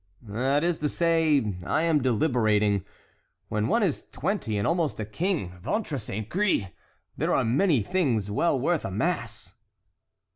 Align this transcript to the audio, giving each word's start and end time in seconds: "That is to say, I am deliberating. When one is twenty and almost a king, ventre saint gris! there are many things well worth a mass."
"That 0.23 0.63
is 0.63 0.79
to 0.79 0.89
say, 0.89 1.53
I 1.63 1.83
am 1.83 2.01
deliberating. 2.01 2.83
When 3.49 3.67
one 3.67 3.83
is 3.83 4.07
twenty 4.09 4.57
and 4.57 4.65
almost 4.65 4.99
a 4.99 5.05
king, 5.05 5.59
ventre 5.59 5.99
saint 5.99 6.27
gris! 6.27 6.65
there 7.15 7.35
are 7.35 7.45
many 7.45 7.83
things 7.83 8.31
well 8.31 8.59
worth 8.59 8.83
a 8.83 8.89
mass." 8.89 9.53